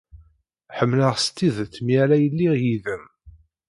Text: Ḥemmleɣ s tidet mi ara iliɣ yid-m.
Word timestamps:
Ḥemmleɣ 0.77 1.13
s 1.23 1.25
tidet 1.35 1.75
mi 1.85 1.95
ara 2.03 2.15
iliɣ 2.27 2.53
yid-m. 2.63 3.03